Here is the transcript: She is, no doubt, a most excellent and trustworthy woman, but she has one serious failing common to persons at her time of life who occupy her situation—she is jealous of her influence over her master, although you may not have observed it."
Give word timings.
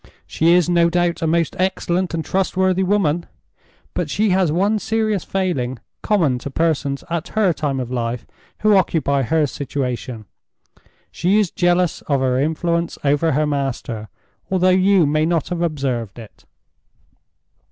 She 0.25 0.53
is, 0.53 0.67
no 0.67 0.89
doubt, 0.89 1.21
a 1.21 1.27
most 1.27 1.55
excellent 1.59 2.15
and 2.15 2.25
trustworthy 2.25 2.81
woman, 2.81 3.27
but 3.93 4.09
she 4.09 4.31
has 4.31 4.51
one 4.51 4.79
serious 4.79 5.23
failing 5.23 5.77
common 6.01 6.39
to 6.39 6.49
persons 6.49 7.03
at 7.11 7.27
her 7.27 7.53
time 7.53 7.79
of 7.79 7.91
life 7.91 8.25
who 8.61 8.75
occupy 8.75 9.21
her 9.21 9.45
situation—she 9.45 11.39
is 11.39 11.51
jealous 11.51 12.01
of 12.07 12.19
her 12.19 12.39
influence 12.39 12.97
over 13.03 13.33
her 13.33 13.45
master, 13.45 14.09
although 14.49 14.69
you 14.89 15.05
may 15.05 15.23
not 15.27 15.49
have 15.49 15.61
observed 15.61 16.17
it." 16.17 16.45